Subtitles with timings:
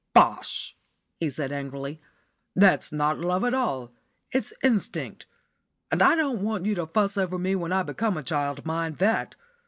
[0.15, 0.75] "Bosh!"
[1.19, 2.01] he said angrily.
[2.55, 3.93] "That's not love at all;
[4.31, 5.27] it's instinct.
[5.91, 8.97] And I don't want you to fuss over me when I become a child, mind
[8.97, 9.35] that.